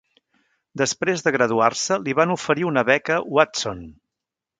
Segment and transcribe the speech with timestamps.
[0.81, 3.85] Després de graduar-se, li van oferir una beca Watson.